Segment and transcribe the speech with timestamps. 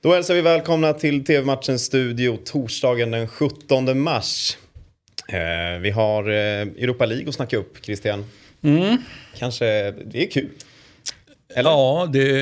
[0.00, 4.56] Då hälsar vi välkomna till TV-matchens studio torsdagen den 17 mars.
[5.28, 8.24] Eh, vi har eh, Europa League att snacka upp, Christian.
[8.62, 8.96] Mm.
[9.38, 10.48] Kanske, det är kul.
[11.54, 11.70] Eller?
[11.70, 12.32] Ja, det,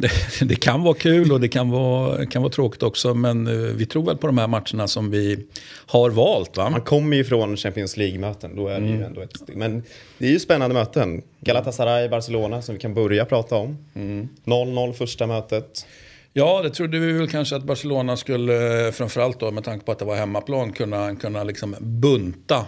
[0.00, 0.10] det,
[0.40, 3.14] det, kan vara kul och det kan vara, kan vara tråkigt också.
[3.14, 5.46] Men eh, vi tror väl på de här matcherna som vi
[5.86, 6.56] har valt.
[6.56, 6.70] Va?
[6.70, 8.56] Man kommer ju från Champions League-möten.
[8.56, 8.98] Då är det mm.
[8.98, 9.32] ju ändå ett.
[9.46, 9.82] Men
[10.18, 11.22] det är ju spännande möten.
[11.40, 13.78] Galatasaray, Barcelona som vi kan börja prata om.
[13.94, 14.94] 0-0 mm.
[14.94, 15.86] första mötet.
[16.32, 19.98] Ja, det trodde vi väl kanske att Barcelona skulle, framförallt då med tanke på att
[19.98, 22.66] det var hemmaplan, kunna, kunna liksom bunta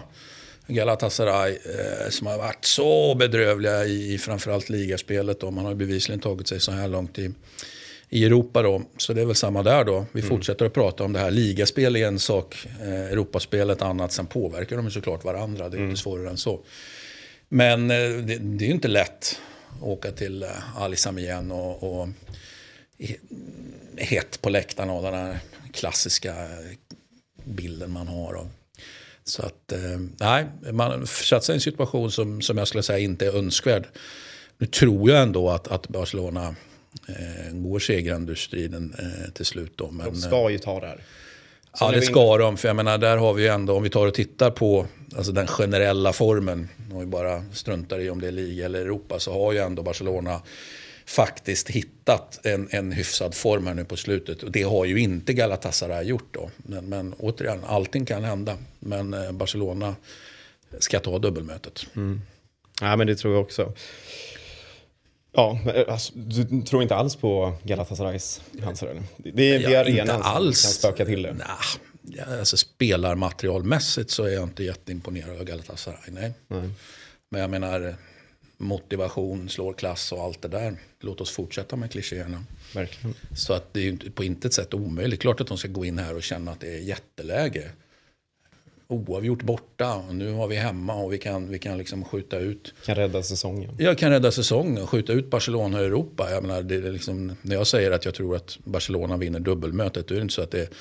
[0.67, 5.39] Galatasaray eh, som har varit så bedrövliga i framförallt ligaspelet.
[5.39, 5.51] Då.
[5.51, 7.31] Man har bevisligen tagit sig så här långt i,
[8.09, 8.61] i Europa.
[8.61, 8.81] Då.
[8.97, 10.05] Så det är väl samma där då.
[10.11, 10.29] Vi mm.
[10.29, 11.31] fortsätter att prata om det här.
[11.31, 14.11] Ligaspel är en sak, eh, Europaspel ett annat.
[14.11, 15.69] Sen påverkar de såklart varandra.
[15.69, 15.89] Det är mm.
[15.89, 16.59] inte svårare än så.
[17.49, 19.39] Men eh, det, det, är ju inte lätt
[19.77, 22.09] att åka till eh, Alisam igen och, och
[23.97, 25.39] hett på läktarna och den här
[25.71, 26.35] klassiska
[27.43, 28.33] bilden man har.
[28.33, 28.47] Och,
[29.23, 32.99] så att, eh, nej, man försatt sig i en situation som, som jag skulle säga
[32.99, 33.87] inte är önskvärd.
[34.57, 36.55] Nu tror jag ändå att, att Barcelona
[37.07, 39.73] eh, går segrande ur striden eh, till slut.
[39.75, 41.03] Då, men, de ska ju ta det här.
[41.73, 42.57] Så ja, det ska de.
[42.57, 45.31] För jag menar, där har vi ju ändå, om vi tar och tittar på alltså
[45.31, 49.33] den generella formen, om vi bara struntar i om det är liga eller Europa, så
[49.33, 50.41] har ju ändå Barcelona
[51.05, 54.43] faktiskt hittat en, en hyfsad form här nu på slutet.
[54.43, 56.49] Och det har ju inte Galatasaray gjort då.
[56.57, 58.57] Men, men återigen, allting kan hända.
[58.79, 59.95] Men eh, Barcelona
[60.79, 61.85] ska ta dubbelmötet.
[61.95, 62.21] Mm.
[62.81, 63.73] Ja, men det tror jag också.
[65.35, 69.03] Ja, alltså, du tror inte alls på Galatasarays chanser?
[69.17, 70.59] Det är ja, arenan inte alls.
[70.59, 71.33] som kan spöka till det.
[71.33, 75.97] Nah, alltså, spelarmaterialmässigt så är jag inte jätteimponerad av Galatasaray.
[76.07, 76.33] Nej.
[76.47, 76.69] nej.
[77.29, 77.95] Men jag menar,
[78.57, 80.77] motivation, slår klass och allt det där.
[80.99, 82.43] Låt oss fortsätta med klichéerna.
[82.75, 83.15] Verkligen.
[83.35, 85.21] Så att det är ju på intet sätt omöjligt.
[85.21, 87.69] Klart att de ska gå in här och känna att det är jätteläge.
[88.87, 92.73] Oavgjort borta och nu har vi hemma och vi kan, vi kan liksom skjuta ut.
[92.85, 93.75] Kan rädda säsongen.
[93.79, 96.31] Jag kan rädda säsongen, skjuta ut Barcelona i Europa.
[96.31, 100.07] Jag menar, det är liksom, när jag säger att jag tror att Barcelona vinner dubbelmötet,
[100.07, 100.73] då är det inte så att det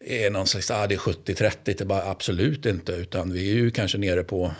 [0.00, 2.92] är någon slags, ah, det är 70-30, det är bara absolut inte.
[2.92, 4.52] Utan vi är ju kanske nere på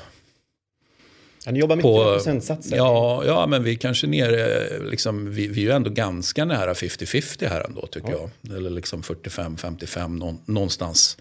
[1.48, 2.76] Ja, ni jobbar mycket på, med procentsatser.
[2.76, 7.48] Ja, ja, men vi kanske nere, liksom, vi, vi är ju ändå ganska nära 50-50
[7.48, 8.30] här ändå tycker ja.
[8.40, 8.56] jag.
[8.56, 11.18] Eller liksom 45-55 någonstans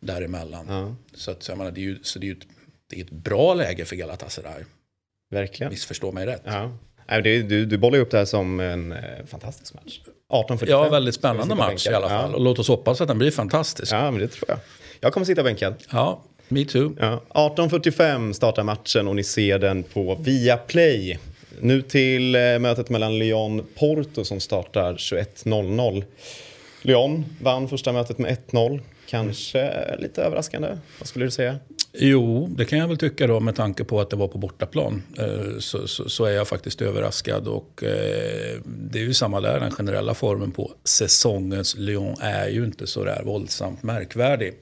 [0.00, 0.66] däremellan.
[0.68, 0.96] Ja.
[1.14, 2.46] Så, att, så, menar, det är ju, så det är ju ett,
[2.90, 4.64] det är ett bra läge för Galatasaray.
[5.30, 5.72] Verkligen.
[5.72, 6.42] Missförstå mig rätt.
[6.44, 6.72] Ja.
[7.22, 10.00] Du, du, du bollar upp det här som en eh, fantastisk match.
[10.28, 10.64] 18-45.
[10.68, 12.30] Ja, väldigt spännande match i alla fall.
[12.30, 12.36] Ja.
[12.36, 13.92] Och låt oss hoppas att den blir fantastisk.
[13.92, 14.58] Ja, men det tror jag.
[15.00, 15.74] Jag kommer sitta bänkad.
[15.90, 16.22] Ja,
[16.52, 16.96] Me too.
[16.98, 21.18] Ja, 18.45 startar matchen och ni ser den på Viaplay.
[21.60, 26.04] Nu till eh, mötet mellan Lyon-Porto som startar 21.00.
[26.82, 28.80] Lyon vann första mötet med 1-0.
[29.06, 30.68] Kanske lite överraskande.
[30.98, 31.58] Vad skulle du säga?
[31.92, 35.02] Jo, det kan jag väl tycka då med tanke på att det var på bortaplan.
[35.18, 37.48] Eh, så, så, så är jag faktiskt överraskad.
[37.48, 42.64] Och eh, det är ju samma där, den generella formen på säsongens Lyon är ju
[42.64, 44.54] inte så där våldsamt märkvärdig.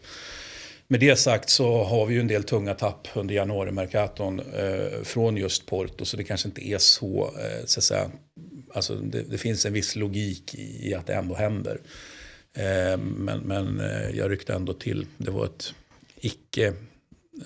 [0.91, 5.37] Med det sagt så har vi ju en del tunga tapp under januari-mercaton eh, från
[5.37, 6.05] just Porto.
[6.05, 8.11] Så det kanske inte är så, eh, så att säga,
[8.75, 11.81] alltså det, det, finns en viss logik i, i att det ändå händer.
[12.55, 15.07] Eh, men men eh, jag ryckte ändå till.
[15.17, 15.75] Det var ett
[16.21, 16.75] icke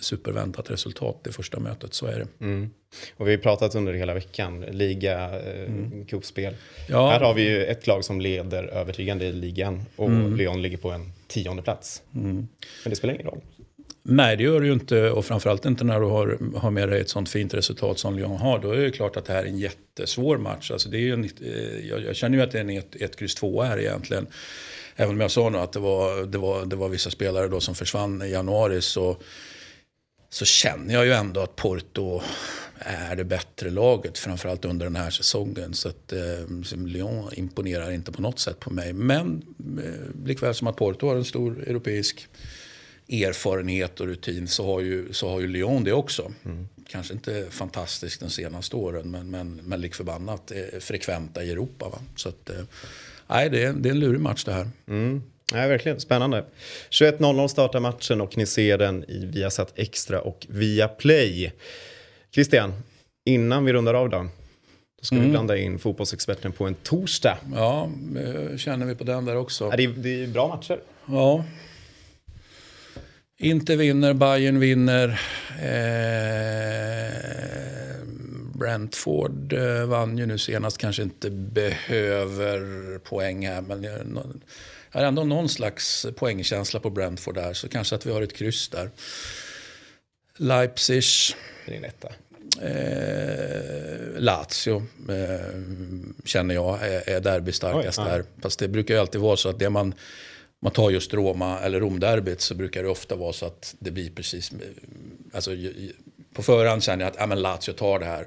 [0.00, 2.44] superväntat resultat det första mötet, så är det.
[2.44, 2.70] Mm.
[3.16, 6.06] Och vi har pratat under hela veckan, liga, eh, mm.
[6.06, 6.54] cupspel.
[6.88, 7.10] Ja.
[7.10, 10.36] Här har vi ju ett lag som leder övertygande i ligan och mm.
[10.36, 12.02] Lyon ligger på en tionde plats.
[12.14, 12.34] Mm.
[12.84, 13.40] Men det spelar ingen roll.
[14.04, 15.10] Nej, det gör det ju inte.
[15.10, 18.36] Och framförallt inte när du har, har med dig ett sånt fint resultat som Lyon
[18.36, 18.58] har.
[18.58, 20.70] Då är det klart att det här är en jättesvår match.
[20.70, 23.78] Alltså det är en, eh, jag, jag känner ju att det är en 1-2 här
[23.78, 24.26] egentligen.
[24.96, 27.60] Även om jag sa nu att det var, det var, det var vissa spelare då
[27.60, 28.80] som försvann i januari.
[28.80, 29.16] så
[30.32, 32.22] så känner jag ju ändå att Porto
[32.78, 35.74] är det bättre laget, framförallt under den här säsongen.
[35.74, 38.92] Så att eh, Lyon imponerar inte på något sätt på mig.
[38.92, 39.42] Men
[39.84, 42.28] eh, likväl som att Porto har en stor europeisk
[43.08, 46.32] erfarenhet och rutin så har ju, så har ju Lyon det också.
[46.44, 46.68] Mm.
[46.88, 51.88] Kanske inte fantastiskt de senaste åren men, men, men lik förbannat eh, frekventa i Europa.
[51.88, 51.98] Va?
[52.16, 52.64] Så att, eh,
[53.26, 54.70] nej, det, är, det är en lurig match det här.
[54.88, 55.22] Mm.
[55.54, 56.44] Ja, verkligen spännande.
[56.90, 61.52] 21.00 startar matchen och ni ser den i Viasat Extra och via Play.
[62.34, 62.72] Christian,
[63.24, 64.28] innan vi rundar av då.
[64.98, 65.26] Då ska mm.
[65.26, 67.38] vi blanda in fotbollsexperten på en torsdag.
[67.54, 67.90] Ja,
[68.56, 69.64] känner vi på den där också.
[69.64, 70.78] Ja, det, är, det är bra matcher.
[71.06, 71.44] Ja.
[73.38, 75.20] Inte vinner, Bayern vinner.
[75.62, 77.12] Eh,
[78.54, 83.60] Brentford eh, vann ju nu senast, kanske inte behöver poäng här.
[83.60, 84.42] Men
[85.00, 87.52] har ändå någon slags poängkänsla på Brentford där.
[87.52, 88.90] Så kanske att vi har ett kryss där.
[90.36, 91.04] Leipzig.
[91.66, 92.08] Är din etta.
[92.60, 95.60] Eh, Lazio eh,
[96.24, 98.24] känner jag är, är derbystarkast Oj, där.
[98.42, 99.94] Fast det brukar ju alltid vara så att det man,
[100.60, 104.10] man tar just Roma eller Romderbyt så brukar det ofta vara så att det blir
[104.10, 104.52] precis,
[105.32, 105.50] alltså
[106.34, 108.26] på förhand känner jag att ja, men Lazio tar det här.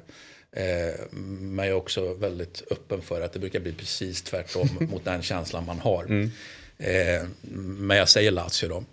[0.55, 5.05] Eh, men jag är också väldigt öppen för att det brukar bli precis tvärtom mot
[5.05, 6.03] den känslan man har.
[6.03, 6.31] Mm.
[6.77, 8.83] Eh, men jag säger Lazio då.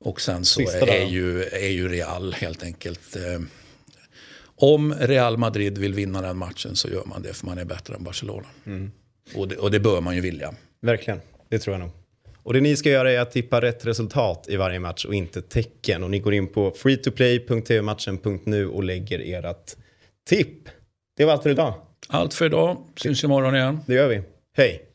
[0.00, 3.16] Och sen så är ju, är ju Real helt enkelt.
[3.16, 3.40] Eh,
[4.56, 7.94] om Real Madrid vill vinna den matchen så gör man det för man är bättre
[7.94, 8.46] än Barcelona.
[8.66, 8.92] Mm.
[9.34, 10.54] Och, det, och det bör man ju vilja.
[10.80, 11.90] Verkligen, det tror jag nog.
[12.42, 15.42] Och det ni ska göra är att tippa rätt resultat i varje match och inte
[15.42, 16.02] tecken.
[16.02, 19.76] Och ni går in på freetoplay.tvmatchen.nu och lägger ert
[20.24, 20.68] tipp.
[21.16, 21.74] Det var allt för idag.
[22.08, 22.88] Allt för idag.
[22.96, 23.80] Syns imorgon igen.
[23.86, 24.22] Det gör vi.
[24.56, 24.93] Hej!